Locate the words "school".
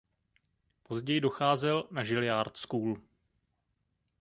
2.57-3.01